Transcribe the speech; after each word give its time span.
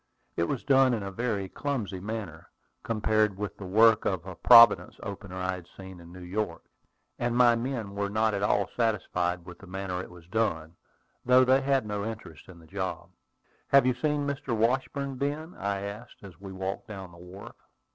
It 0.35 0.45
was 0.45 0.63
done 0.63 0.95
in 0.95 1.03
a 1.03 1.11
very 1.11 1.47
clumsy 1.47 1.99
manner, 1.99 2.47
compared 2.81 3.37
with 3.37 3.55
the 3.57 3.67
work 3.67 4.03
of 4.03 4.25
a 4.25 4.33
Providence 4.35 4.95
opener 5.03 5.35
I 5.35 5.53
had 5.53 5.67
seen 5.77 5.99
in 5.99 6.11
New 6.11 6.23
York; 6.23 6.63
and 7.19 7.35
my 7.37 7.55
men 7.55 7.93
were 7.93 8.09
not 8.09 8.33
at 8.33 8.41
all 8.41 8.67
satisfied 8.75 9.45
with 9.45 9.59
the 9.59 9.67
manner 9.67 10.01
it 10.01 10.09
was 10.09 10.25
done, 10.25 10.75
though 11.23 11.45
they 11.45 11.61
had 11.61 11.85
no 11.85 12.03
interest 12.03 12.49
in 12.49 12.57
the 12.57 12.65
job. 12.65 13.11
"Have 13.67 13.85
you 13.85 13.93
seen 13.93 14.25
Mr. 14.25 14.57
Washburn, 14.57 15.17
Ben?" 15.17 15.53
I 15.53 15.81
asked, 15.81 16.23
as 16.23 16.41
we 16.41 16.51
walked 16.51 16.87
down 16.87 17.11
the 17.11 17.19
wharf. 17.19 17.55